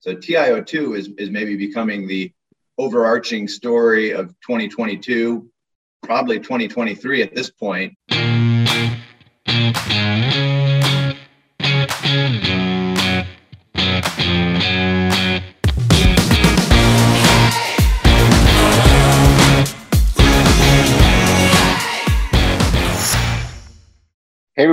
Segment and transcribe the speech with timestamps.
[0.00, 2.32] So TiO2 is, is maybe becoming the
[2.78, 5.50] overarching story of 2022,
[6.02, 7.94] probably 2023 at this point.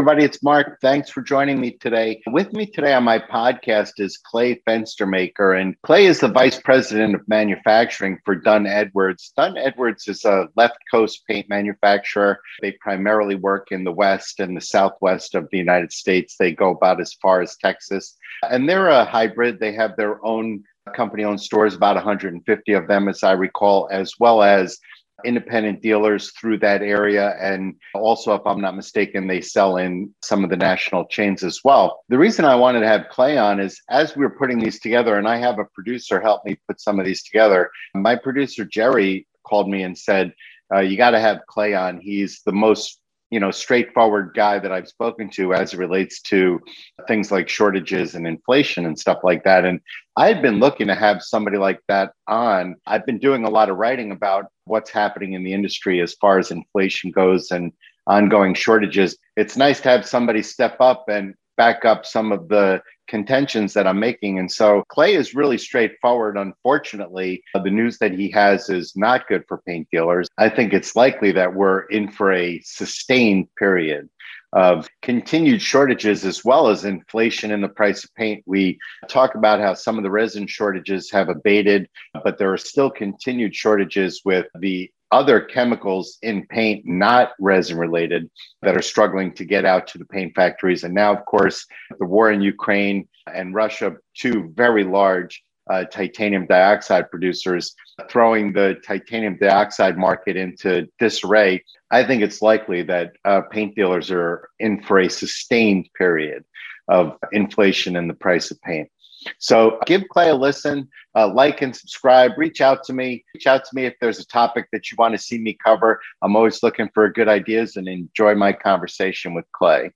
[0.03, 0.81] Everybody, it's Mark.
[0.81, 2.21] Thanks for joining me today.
[2.27, 7.15] With me today on my podcast is Clay Fenstermaker, and Clay is the Vice President
[7.15, 9.31] of Manufacturing for Dunn Edwards.
[9.37, 12.41] Dunn Edwards is a left coast paint manufacturer.
[12.61, 16.35] They primarily work in the West and the Southwest of the United States.
[16.37, 18.17] They go about as far as Texas,
[18.51, 19.61] and they're a hybrid.
[19.61, 24.15] They have their own company owned stores, about 150 of them, as I recall, as
[24.19, 24.79] well as
[25.25, 27.35] independent dealers through that area.
[27.39, 31.59] And also, if I'm not mistaken, they sell in some of the national chains as
[31.63, 32.01] well.
[32.09, 35.17] The reason I wanted to have Clay on is as we were putting these together,
[35.17, 39.27] and I have a producer help me put some of these together, my producer, Jerry,
[39.45, 40.33] called me and said,
[40.73, 41.99] uh, You got to have Clay on.
[41.99, 42.99] He's the most
[43.33, 46.59] you know straightforward guy that I've spoken to as it relates to
[47.07, 49.65] things like shortages and inflation and stuff like that.
[49.65, 49.79] And
[50.15, 52.75] I had been looking to have somebody like that on.
[52.85, 56.37] I've been doing a lot of writing about what's happening in the industry as far
[56.37, 57.71] as inflation goes and
[58.05, 59.17] ongoing shortages.
[59.35, 63.87] It's nice to have somebody step up and back up some of the contentions that
[63.87, 64.39] I'm making.
[64.39, 66.37] And so Clay is really straightforward.
[66.37, 70.27] Unfortunately, the news that he has is not good for paint dealers.
[70.37, 74.09] I think it's likely that we're in for a sustained period
[74.53, 78.43] of continued shortages as well as inflation in the price of paint.
[78.45, 78.77] We
[79.09, 81.89] talk about how some of the resin shortages have abated,
[82.23, 88.29] but there are still continued shortages with the other chemicals in paint, not resin related,
[88.63, 90.83] that are struggling to get out to the paint factories.
[90.83, 91.65] And now, of course,
[91.99, 97.75] the war in Ukraine and Russia, two very large uh, titanium dioxide producers,
[98.09, 101.63] throwing the titanium dioxide market into disarray.
[101.91, 106.43] I think it's likely that uh, paint dealers are in for a sustained period
[106.87, 108.89] of inflation in the price of paint.
[109.39, 112.31] So give Clay a listen, uh, like and subscribe.
[112.37, 113.23] Reach out to me.
[113.33, 115.99] Reach out to me if there's a topic that you want to see me cover.
[116.21, 119.91] I'm always looking for good ideas and enjoy my conversation with Clay.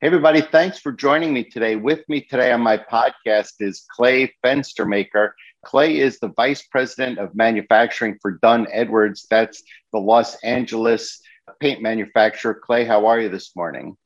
[0.00, 1.74] Hey, everybody, thanks for joining me today.
[1.74, 5.30] With me today on my podcast is Clay Fenstermaker.
[5.64, 9.26] Clay is the Vice President of Manufacturing for Dunn Edwards.
[9.28, 11.20] That's the Los Angeles
[11.60, 12.54] paint manufacturer.
[12.54, 13.96] Clay, how are you this morning?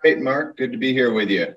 [0.00, 0.56] Great, Mark.
[0.56, 1.54] Good to be here with you.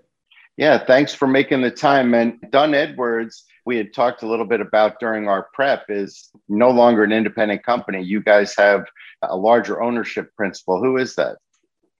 [0.62, 2.14] Yeah, thanks for making the time.
[2.14, 6.70] And Dunn Edwards, we had talked a little bit about during our prep, is no
[6.70, 8.04] longer an independent company.
[8.04, 8.86] You guys have
[9.24, 10.80] a larger ownership principle.
[10.80, 11.38] Who is that?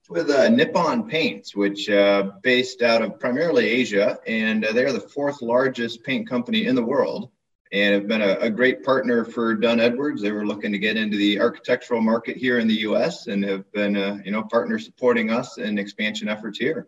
[0.08, 5.00] With uh, Nippon Paints, which uh, based out of primarily Asia, and uh, they're the
[5.00, 7.32] fourth largest paint company in the world,
[7.72, 10.22] and have been a, a great partner for Dunn Edwards.
[10.22, 13.26] They were looking to get into the architectural market here in the U.S.
[13.26, 16.86] and have been, uh, you know, partner supporting us in expansion efforts here.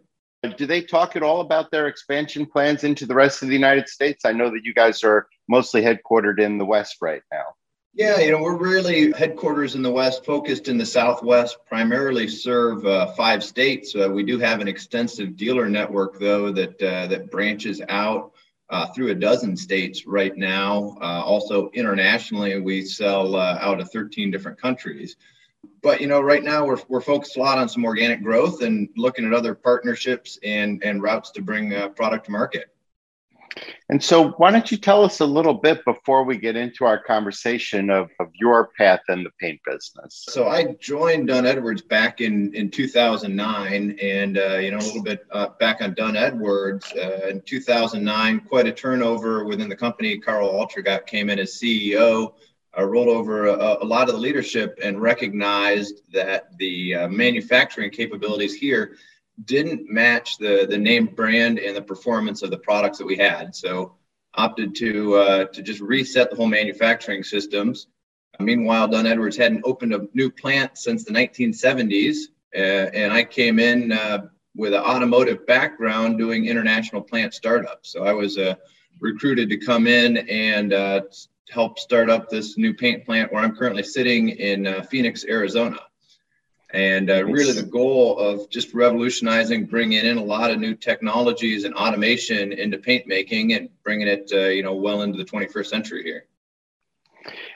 [0.48, 3.88] Do they talk at all about their expansion plans into the rest of the United
[3.88, 4.24] States?
[4.24, 7.44] I know that you guys are mostly headquartered in the West right now.
[7.96, 12.84] Yeah, you know, we're really headquarters in the West, focused in the Southwest, primarily serve
[12.84, 13.94] uh, five states.
[13.94, 18.32] Uh, we do have an extensive dealer network, though, that uh, that branches out
[18.68, 20.96] uh, through a dozen states right now.
[21.00, 25.16] Uh, also, internationally, we sell uh, out of 13 different countries
[25.82, 28.88] but you know, right now we're we're focused a lot on some organic growth and
[28.96, 32.74] looking at other partnerships and and routes to bring uh, product to market.
[33.88, 36.98] And so, why don't you tell us a little bit before we get into our
[36.98, 40.24] conversation of, of your path in the paint business?
[40.28, 45.02] So, I joined Dunn Edwards back in, in 2009, and uh, you know a little
[45.02, 50.18] bit uh, back on Dunn Edwards uh, in 2009, quite a turnover within the company.
[50.18, 52.34] Karl Altergott came in as CEO
[52.78, 57.90] uh, rolled over a, a, lot of the leadership and recognized that the uh, manufacturing
[57.90, 58.96] capabilities here
[59.44, 63.54] didn't match the the name brand and the performance of the products that we had.
[63.54, 63.94] So
[64.34, 67.86] opted to uh, to just reset the whole manufacturing systems.
[68.40, 72.16] Meanwhile, Dunn Edwards hadn't opened a new plant since the 1970s,
[72.54, 74.26] uh, and I came in uh,
[74.56, 77.92] with an automotive background doing international plant startups.
[77.92, 78.56] So I was uh,
[79.00, 80.72] recruited to come in and
[81.54, 85.78] help start up this new paint plant where I'm currently sitting in uh, Phoenix, Arizona.
[86.72, 91.62] And uh, really, the goal of just revolutionizing, bringing in a lot of new technologies
[91.62, 95.66] and automation into paint making, and bringing it, uh, you know, well into the 21st
[95.66, 96.24] century here.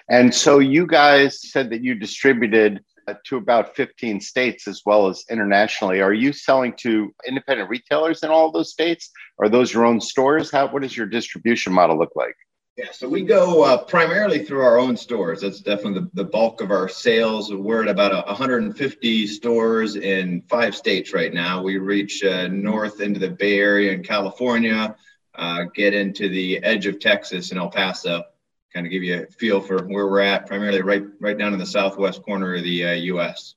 [0.08, 2.80] And so, you guys said that you distributed
[3.24, 6.00] to about 15 states as well as internationally.
[6.00, 9.10] Are you selling to independent retailers in all those states?
[9.40, 10.52] Are those your own stores?
[10.52, 12.36] How, what does your distribution model look like?
[12.78, 15.40] Yeah, so we go uh, primarily through our own stores.
[15.40, 17.52] That's definitely the, the bulk of our sales.
[17.52, 21.60] We're at about 150 stores in five states right now.
[21.60, 24.94] We reach uh, north into the Bay Area in California,
[25.34, 28.22] uh, get into the edge of Texas and El Paso,
[28.72, 31.58] kind of give you a feel for where we're at, primarily right right down in
[31.58, 33.56] the southwest corner of the U.S.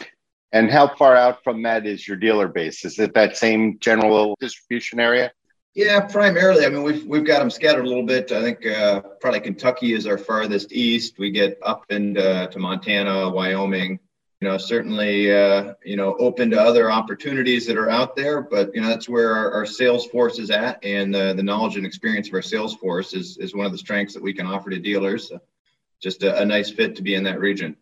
[0.00, 0.04] Uh,
[0.52, 2.86] and how far out from that is your dealer base?
[2.86, 5.32] Is it that same general distribution area?
[5.74, 6.66] Yeah, primarily.
[6.66, 8.32] I mean, we've we've got them scattered a little bit.
[8.32, 11.18] I think uh, probably Kentucky is our farthest east.
[11.18, 14.00] We get up into to Montana, Wyoming.
[14.40, 18.40] You know, certainly, uh, you know, open to other opportunities that are out there.
[18.40, 21.76] But you know, that's where our, our sales force is at, and uh, the knowledge
[21.76, 24.46] and experience of our sales force is is one of the strengths that we can
[24.46, 25.30] offer to dealers.
[26.00, 27.76] just a, a nice fit to be in that region.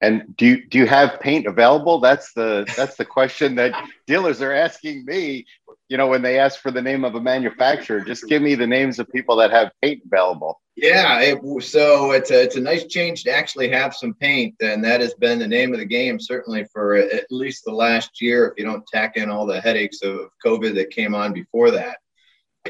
[0.00, 1.98] And do you, do you have paint available?
[1.98, 3.72] That's the that's the question that
[4.06, 5.46] dealers are asking me
[5.88, 8.66] you know, when they ask for the name of a manufacturer, just give me the
[8.66, 10.60] names of people that have paint available.
[10.76, 14.84] Yeah, it, so it's a, it's a nice change to actually have some paint, and
[14.84, 18.46] that has been the name of the game certainly for at least the last year.
[18.46, 21.98] If you don't tack in all the headaches of COVID that came on before that,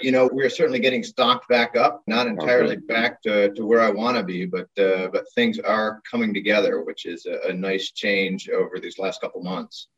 [0.01, 2.87] you know, we're certainly getting stocked back up, not entirely okay.
[2.87, 6.83] back to, to where I want to be, but uh, but things are coming together,
[6.83, 9.89] which is a, a nice change over these last couple months.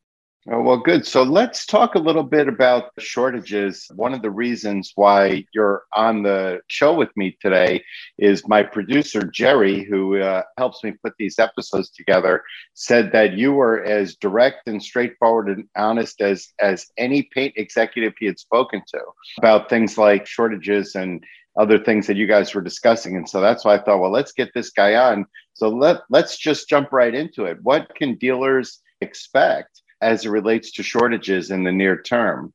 [0.48, 1.04] Oh, well, good.
[1.06, 3.86] So let's talk a little bit about the shortages.
[3.94, 7.84] One of the reasons why you're on the show with me today
[8.16, 12.42] is my producer, Jerry, who uh, helps me put these episodes together,
[12.72, 18.14] said that you were as direct and straightforward and honest as, as any paint executive
[18.18, 19.00] he had spoken to
[19.36, 21.22] about things like shortages and
[21.58, 23.14] other things that you guys were discussing.
[23.14, 25.26] And so that's why I thought, well, let's get this guy on.
[25.52, 27.58] So let, let's just jump right into it.
[27.62, 29.82] What can dealers expect?
[30.00, 32.52] As it relates to shortages in the near term?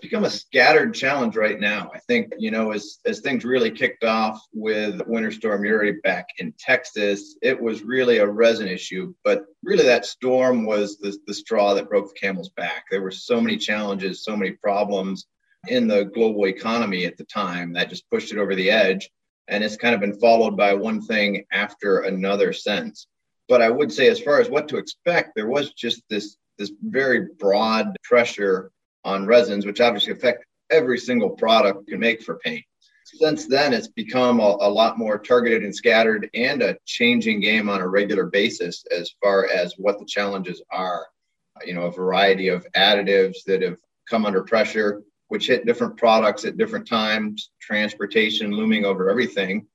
[0.00, 1.90] become a scattered challenge right now.
[1.94, 6.26] I think, you know, as, as things really kicked off with Winter Storm Uri back
[6.38, 9.14] in Texas, it was really a resin issue.
[9.24, 12.84] But really, that storm was the, the straw that broke the camel's back.
[12.90, 15.26] There were so many challenges, so many problems
[15.68, 19.10] in the global economy at the time that just pushed it over the edge.
[19.48, 23.06] And it's kind of been followed by one thing after another since.
[23.50, 26.70] But I would say, as far as what to expect, there was just this this
[26.80, 28.70] very broad pressure
[29.04, 32.64] on resins, which obviously affect every single product you can make for paint.
[33.04, 37.68] Since then, it's become a, a, lot more targeted and scattered and a changing game
[37.68, 41.06] on a regular basis as far as what the challenges are.
[41.66, 46.44] You know, a variety of additives that have come under pressure, which hit different products
[46.44, 49.66] at different times, transportation looming over everything.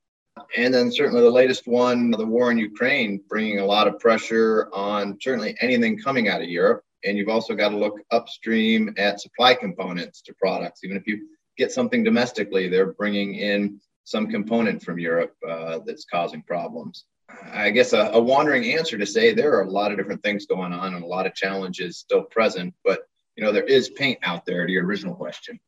[0.57, 4.69] And then certainly the latest one, the war in Ukraine, bringing a lot of pressure
[4.73, 6.83] on certainly anything coming out of Europe.
[7.03, 10.83] And you've also got to look upstream at supply components to products.
[10.83, 11.27] Even if you
[11.57, 17.05] get something domestically, they're bringing in some component from Europe uh, that's causing problems.
[17.51, 20.45] I guess a, a wandering answer to say there are a lot of different things
[20.45, 22.99] going on and a lot of challenges still present, but
[23.35, 25.59] you know there is paint out there to your original question.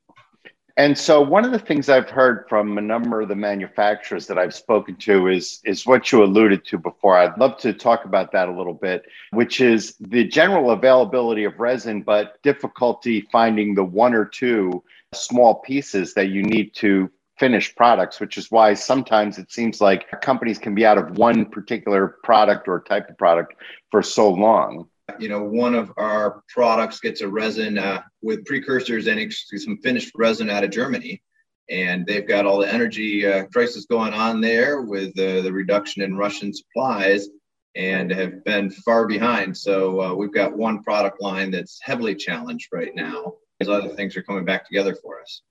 [0.77, 4.38] And so one of the things I've heard from a number of the manufacturers that
[4.38, 7.18] I've spoken to is is what you alluded to before.
[7.18, 11.59] I'd love to talk about that a little bit, which is the general availability of
[11.59, 14.83] resin but difficulty finding the one or two
[15.15, 17.09] small pieces that you need to
[17.39, 21.45] finish products, which is why sometimes it seems like companies can be out of one
[21.45, 23.56] particular product or type of product
[23.90, 24.87] for so long
[25.19, 30.11] you know, one of our products gets a resin uh, with precursors and some finished
[30.16, 31.21] resin out of Germany.
[31.69, 36.02] And they've got all the energy uh, crisis going on there with uh, the reduction
[36.02, 37.28] in Russian supplies
[37.76, 39.56] and have been far behind.
[39.56, 44.16] So uh, we've got one product line that's heavily challenged right now as other things
[44.16, 45.42] are coming back together for us.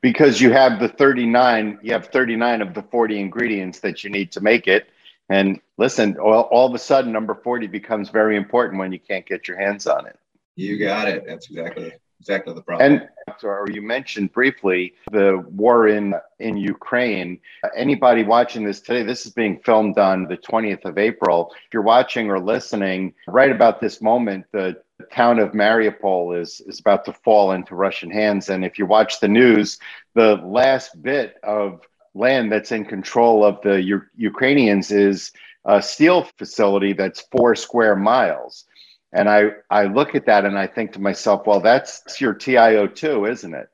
[0.00, 4.32] Because you have the 39, you have 39 of the 40 ingredients that you need
[4.32, 4.88] to make it
[5.28, 9.26] and listen, all, all of a sudden, number 40 becomes very important when you can't
[9.26, 10.18] get your hands on it.
[10.54, 11.24] You got it.
[11.26, 12.92] That's exactly exactly the problem.
[12.92, 13.08] And
[13.42, 17.40] or you mentioned briefly the war in in Ukraine.
[17.74, 21.52] Anybody watching this today, this is being filmed on the 20th of April.
[21.66, 24.80] If you're watching or listening, right about this moment, the
[25.12, 28.48] town of Mariupol is is about to fall into Russian hands.
[28.48, 29.78] And if you watch the news,
[30.14, 31.82] the last bit of
[32.16, 35.32] land that's in control of the U- Ukrainians is
[35.64, 38.64] a steel facility that's four square miles.
[39.12, 43.30] And I, I look at that and I think to myself, well, that's your TiO2,
[43.30, 43.68] isn't it?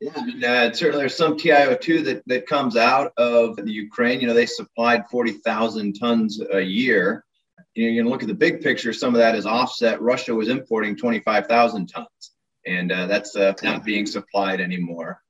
[0.00, 4.20] Yeah, mean, uh, certainly there's some TiO2 that, that comes out of the Ukraine.
[4.20, 7.24] You know, they supplied 40,000 tons a year.
[7.74, 8.92] you know, you can look at the big picture.
[8.92, 10.00] Some of that is offset.
[10.00, 12.06] Russia was importing 25,000 tons,
[12.64, 15.20] and uh, that's uh, not being supplied anymore.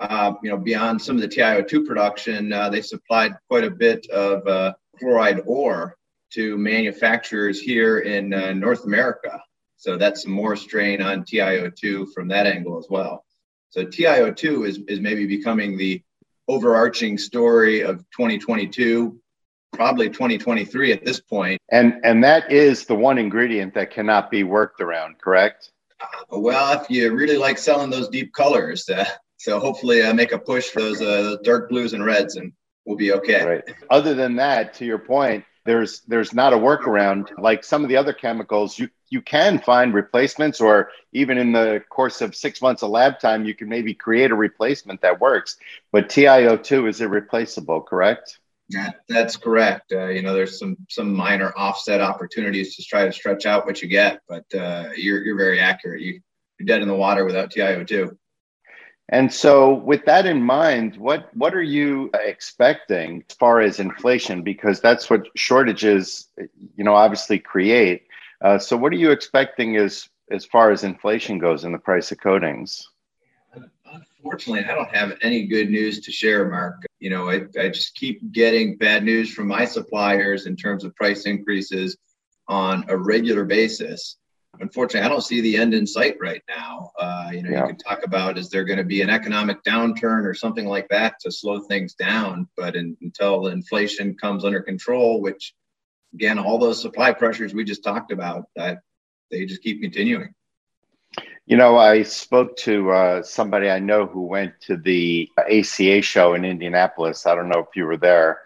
[0.00, 4.06] Uh, you know, beyond some of the TiO2 production, uh, they supplied quite a bit
[4.10, 5.96] of uh, chloride ore
[6.30, 9.42] to manufacturers here in uh, North America.
[9.76, 13.24] So that's some more strain on TiO2 from that angle as well.
[13.70, 16.02] So TiO2 is, is maybe becoming the
[16.48, 19.20] overarching story of 2022
[19.72, 21.60] probably 2023 at this point.
[21.70, 25.70] And and that is the one ingredient that cannot be worked around, correct?
[26.30, 29.04] Well, if you really like selling those deep colors, uh,
[29.38, 32.52] so hopefully uh, make a push for those uh, dark blues and reds, and
[32.84, 33.44] we'll be okay.
[33.44, 33.64] Right.
[33.88, 37.96] Other than that, to your point, there's there's not a workaround like some of the
[37.96, 38.78] other chemicals.
[38.78, 43.20] You you can find replacements, or even in the course of six months of lab
[43.20, 45.56] time, you can maybe create a replacement that works.
[45.92, 48.38] But TiO2 is irreplaceable, correct?
[48.70, 49.92] That, that's correct.
[49.92, 53.80] Uh, you know, there's some some minor offset opportunities to try to stretch out what
[53.80, 56.00] you get, but uh, you're you're very accurate.
[56.00, 56.20] You
[56.58, 58.16] you're dead in the water without TiO2.
[59.10, 64.42] And so, with that in mind, what what are you expecting as far as inflation?
[64.42, 66.28] Because that's what shortages,
[66.76, 68.02] you know, obviously create.
[68.42, 72.12] Uh, so, what are you expecting as as far as inflation goes in the price
[72.12, 72.86] of coatings?
[73.90, 76.84] Unfortunately, I don't have any good news to share, Mark.
[76.98, 80.94] You know, I, I just keep getting bad news from my suppliers in terms of
[80.96, 81.96] price increases
[82.46, 84.16] on a regular basis.
[84.60, 86.90] Unfortunately, I don't see the end in sight right now.
[86.98, 87.62] Uh, you know, yeah.
[87.62, 90.88] you can talk about is there going to be an economic downturn or something like
[90.88, 95.54] that to slow things down, but in, until inflation comes under control, which
[96.14, 98.78] again, all those supply pressures we just talked about, that
[99.30, 100.34] they just keep continuing.
[101.46, 106.34] You know, I spoke to uh, somebody I know who went to the ACA show
[106.34, 107.26] in Indianapolis.
[107.26, 108.40] I don't know if you were there,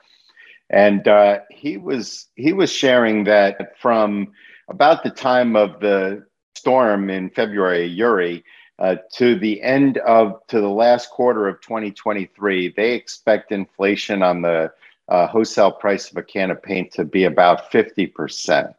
[0.70, 4.32] and uh, he was he was sharing that from
[4.72, 6.26] about the time of the
[6.56, 8.42] storm in February, Uri,
[8.78, 14.42] uh, to the end of to the last quarter of 2023, they expect inflation on
[14.42, 14.72] the
[15.08, 18.74] uh, wholesale price of a can of paint to be about 50 percent.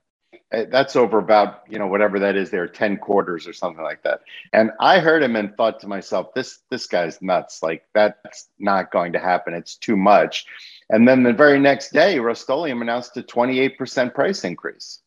[0.51, 4.01] Uh, that's over about you know whatever that is there 10 quarters or something like
[4.01, 4.21] that.
[4.51, 7.61] And i heard him and thought to myself this this guy's nuts.
[7.61, 9.53] Like that's not going to happen.
[9.53, 10.47] It's too much.
[10.89, 14.99] And then the very next day rust-oleum announced a 28% price increase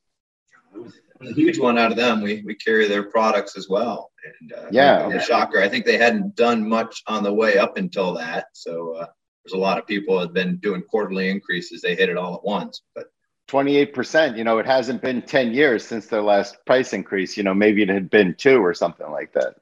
[1.22, 4.66] a huge one out of them we, we carry their products as well and uh,
[4.70, 8.46] yeah the shocker i think they hadn't done much on the way up until that
[8.52, 9.06] so uh,
[9.44, 12.44] there's a lot of people have been doing quarterly increases they hit it all at
[12.44, 13.06] once but
[13.48, 17.36] 28%, you know, it hasn't been 10 years since their last price increase.
[17.36, 19.54] You know, maybe it had been two or something like that.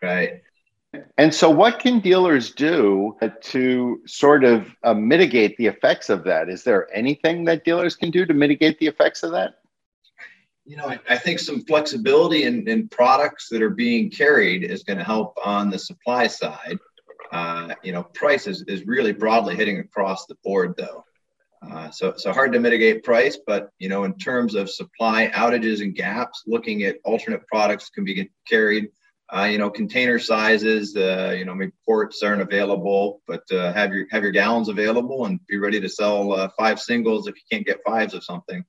[0.00, 0.42] Right.
[1.16, 6.50] And so, what can dealers do to sort of uh, mitigate the effects of that?
[6.50, 9.54] Is there anything that dealers can do to mitigate the effects of that?
[10.64, 14.84] You know, I, I think some flexibility in, in, products that are being carried is
[14.84, 16.78] going to help on the supply side.
[17.32, 21.04] Uh, you know, price is, is really broadly hitting across the board, though.
[21.68, 25.80] Uh, so, so hard to mitigate price, but you know, in terms of supply outages
[25.80, 28.88] and gaps, looking at alternate products can be carried.
[29.34, 30.94] Uh, you know, container sizes.
[30.94, 35.24] Uh, you know, maybe ports aren't available, but uh, have your have your gallons available
[35.24, 38.62] and be ready to sell uh, five singles if you can't get fives of something.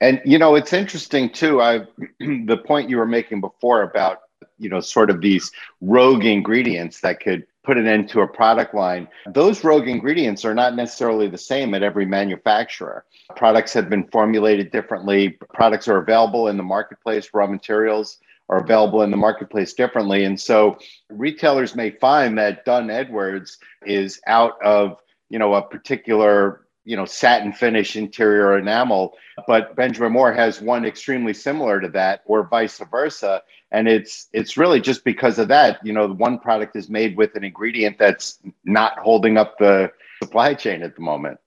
[0.00, 1.60] And you know, it's interesting too.
[1.60, 1.80] I
[2.20, 4.20] the point you were making before about
[4.58, 5.50] you know sort of these
[5.80, 9.06] rogue ingredients that could put it into a product line.
[9.26, 13.04] Those rogue ingredients are not necessarily the same at every manufacturer.
[13.36, 15.38] Products have been formulated differently.
[15.54, 20.24] Products are available in the marketplace, raw materials are available in the marketplace differently.
[20.24, 20.76] And so
[21.08, 25.00] retailers may find that Dunn Edwards is out of,
[25.30, 29.14] you know, a particular you know satin finish interior enamel
[29.46, 33.42] but benjamin moore has one extremely similar to that or vice versa.
[33.70, 37.34] And it's it's really just because of that you know one product is made with
[37.34, 39.90] an ingredient that's not holding up the
[40.22, 41.38] supply chain at the moment.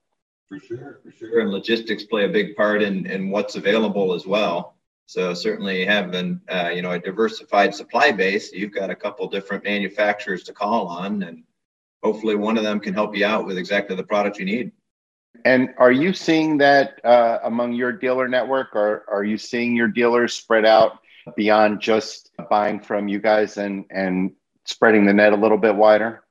[0.49, 1.39] For sure for sure.
[1.41, 4.75] And logistics play a big part in in what's available as well.
[5.07, 9.63] So certainly having uh, you know a diversified supply base you've got a couple different
[9.63, 11.43] manufacturers to call on and
[12.03, 14.71] hopefully one of them can help you out with exactly the product you need
[15.43, 19.87] and are you seeing that uh, among your dealer network, or are you seeing your
[19.87, 20.99] dealers spread out
[21.35, 24.31] beyond just buying from you guys and and
[24.65, 26.23] spreading the net a little bit wider?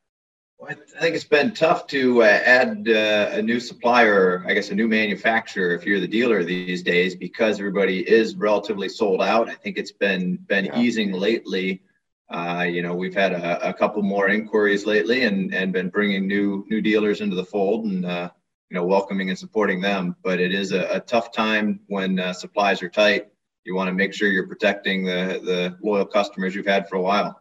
[0.58, 4.70] Well, I think it's been tough to uh, add uh, a new supplier, I guess
[4.70, 9.49] a new manufacturer, if you're the dealer these days, because everybody is relatively sold out.
[9.49, 10.78] I think it's been been yeah.
[10.78, 11.82] easing lately.
[12.30, 16.26] Uh, you know, we've had a, a, couple more inquiries lately, and and been bringing
[16.26, 18.30] new new dealers into the fold, and uh,
[18.71, 20.16] you know, welcoming and supporting them.
[20.23, 23.28] But it is a, a tough time when uh, supplies are tight.
[23.64, 27.02] You want to make sure you're protecting the the loyal customers you've had for a
[27.02, 27.40] while.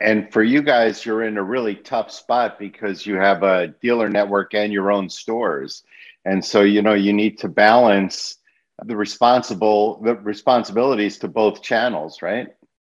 [0.00, 4.08] And for you guys, you're in a really tough spot because you have a dealer
[4.08, 5.84] network and your own stores.
[6.24, 8.38] And so, you know, you need to balance
[8.84, 12.48] the responsible the responsibilities to both channels, right?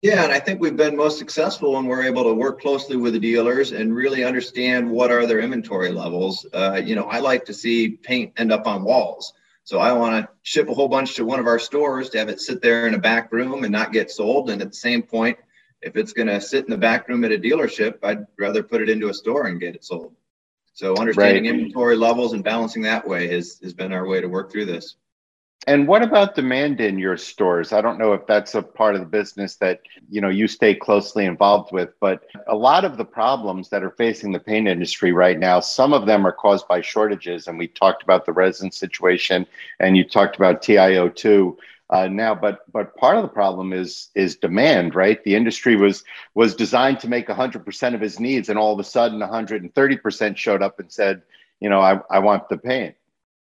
[0.01, 3.13] Yeah, and I think we've been most successful when we're able to work closely with
[3.13, 6.43] the dealers and really understand what are their inventory levels.
[6.51, 9.33] Uh, you know, I like to see paint end up on walls.
[9.63, 12.29] So I want to ship a whole bunch to one of our stores to have
[12.29, 14.49] it sit there in a back room and not get sold.
[14.49, 15.37] And at the same point,
[15.83, 18.81] if it's going to sit in the back room at a dealership, I'd rather put
[18.81, 20.15] it into a store and get it sold.
[20.73, 21.53] So understanding right.
[21.53, 24.95] inventory levels and balancing that way has, has been our way to work through this.
[25.67, 27.71] And what about demand in your stores?
[27.71, 30.73] I don't know if that's a part of the business that you know you stay
[30.73, 35.11] closely involved with, but a lot of the problems that are facing the paint industry
[35.11, 38.71] right now, some of them are caused by shortages, and we talked about the resin
[38.71, 39.45] situation,
[39.79, 41.55] and you talked about TiO2
[41.91, 42.33] uh, now.
[42.33, 45.23] But but part of the problem is is demand, right?
[45.23, 46.03] The industry was
[46.33, 50.63] was designed to make 100% of his needs, and all of a sudden, 130% showed
[50.63, 51.21] up and said,
[51.59, 52.95] you know, I, I want the paint.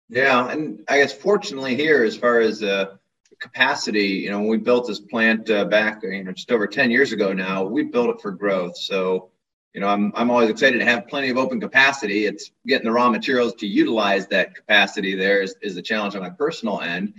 [0.10, 2.96] Yeah, and I guess fortunately here, as far as uh,
[3.40, 6.92] capacity, you know, when we built this plant uh, back, you know, just over 10
[6.92, 8.78] years ago now, we built it for growth.
[8.78, 9.30] So,
[9.74, 12.26] you know, I'm, I'm always excited to have plenty of open capacity.
[12.26, 16.22] It's getting the raw materials to utilize that capacity there is, is the challenge on
[16.22, 17.14] my personal end.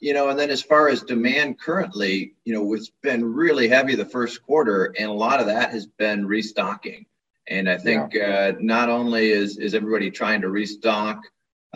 [0.00, 3.96] You know, and then as far as demand currently, you know, it's been really heavy
[3.96, 7.04] the first quarter, and a lot of that has been restocking.
[7.48, 8.52] And I think yeah.
[8.52, 11.22] uh, not only is, is everybody trying to restock,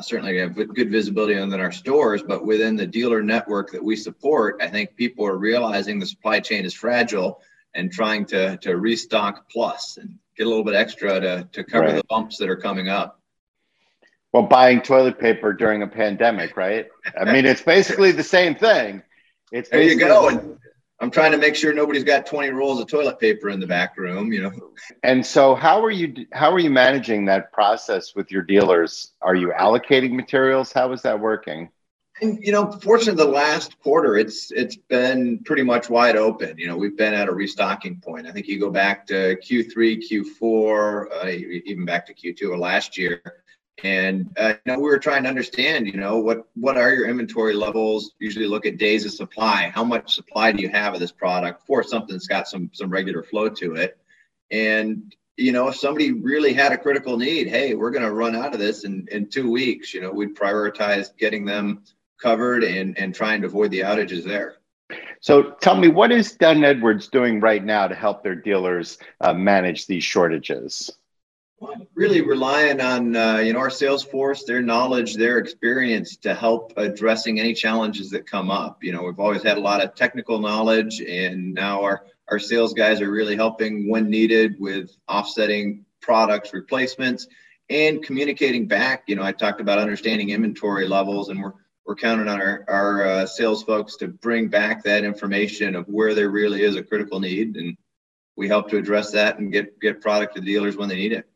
[0.00, 3.94] certainly we have good visibility on our stores, but within the dealer network that we
[3.96, 7.40] support, I think people are realizing the supply chain is fragile
[7.74, 11.86] and trying to to restock plus and get a little bit extra to to cover
[11.86, 11.96] right.
[11.96, 13.20] the bumps that are coming up.
[14.32, 16.86] Well, buying toilet paper during a pandemic, right?
[17.20, 19.02] I mean, it's basically the same thing.
[19.50, 20.28] It's there you go.
[20.28, 20.58] And
[21.02, 23.98] I'm trying to make sure nobody's got 20 rolls of toilet paper in the back
[23.98, 24.52] room, you know.
[25.02, 29.10] And so how are you how are you managing that process with your dealers?
[29.20, 30.72] Are you allocating materials?
[30.72, 31.70] How is that working?
[32.20, 36.56] And you know, fortunately, the last quarter, it's it's been pretty much wide open.
[36.56, 38.28] You know, we've been at a restocking point.
[38.28, 42.96] I think you go back to Q3, Q4, uh, even back to Q2 of last
[42.96, 43.41] year
[43.82, 47.08] and uh, you know we were trying to understand you know what what are your
[47.08, 48.12] inventory levels?
[48.18, 49.72] Usually look at days of supply.
[49.74, 52.90] How much supply do you have of this product for something that's got some some
[52.90, 53.98] regular flow to it?
[54.50, 58.36] And you know if somebody really had a critical need hey we're going to run
[58.36, 61.82] out of this in in two weeks you know we'd prioritize getting them
[62.20, 64.56] covered and and trying to avoid the outages there.
[65.20, 69.32] So tell me what is dunn edwards doing right now to help their dealers uh,
[69.32, 70.90] manage these shortages
[71.94, 76.72] really relying on uh, you know our sales force, their knowledge, their experience to help
[76.76, 78.82] addressing any challenges that come up.
[78.82, 82.72] You know, we've always had a lot of technical knowledge, and now our our sales
[82.72, 87.26] guys are really helping when needed with offsetting products, replacements,
[87.68, 89.04] and communicating back.
[89.06, 91.52] You know, I talked about understanding inventory levels, and we're
[91.86, 96.14] we're counting on our our uh, sales folks to bring back that information of where
[96.14, 97.76] there really is a critical need, and
[98.36, 101.26] we help to address that and get get product to dealers when they need it.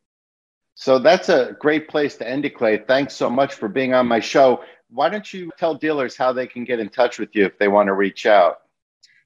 [0.78, 2.76] So that's a great place to end it, Clay.
[2.76, 4.62] Thanks so much for being on my show.
[4.90, 7.66] Why don't you tell dealers how they can get in touch with you if they
[7.66, 8.58] want to reach out?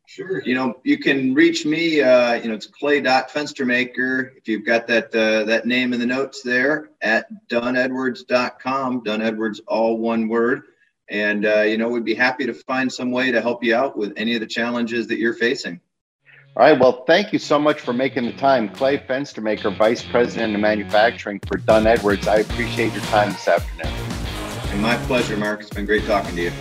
[0.07, 0.43] Sure.
[0.45, 2.03] You know, you can reach me.
[2.03, 4.31] Uh, you know, it's clay.fenstermaker.
[4.37, 9.03] If you've got that uh, that name in the notes there at dunnedwards.com.
[9.03, 10.63] Dunn Edwards, all one word.
[11.09, 13.97] And uh, you know, we'd be happy to find some way to help you out
[13.97, 15.81] with any of the challenges that you're facing.
[16.57, 16.79] All right.
[16.79, 18.69] Well, thank you so much for making the time.
[18.69, 22.27] Clay Fenstermaker, Vice President of Manufacturing for Dunn Edwards.
[22.27, 23.93] I appreciate your time this afternoon.
[24.73, 25.61] And my pleasure, Mark.
[25.61, 26.53] It's been great talking to you.